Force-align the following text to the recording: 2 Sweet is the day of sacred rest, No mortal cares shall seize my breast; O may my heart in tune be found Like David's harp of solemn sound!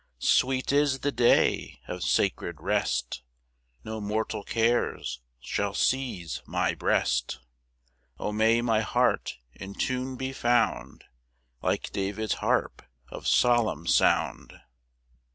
2 0.19 0.25
Sweet 0.25 0.71
is 0.71 1.01
the 1.01 1.11
day 1.11 1.79
of 1.87 2.01
sacred 2.01 2.55
rest, 2.59 3.21
No 3.83 4.01
mortal 4.01 4.41
cares 4.43 5.21
shall 5.39 5.75
seize 5.75 6.41
my 6.47 6.73
breast; 6.73 7.37
O 8.17 8.31
may 8.31 8.61
my 8.63 8.79
heart 8.81 9.37
in 9.53 9.75
tune 9.75 10.15
be 10.15 10.33
found 10.33 11.03
Like 11.61 11.91
David's 11.91 12.33
harp 12.41 12.81
of 13.09 13.27
solemn 13.27 13.85
sound! 13.85 14.59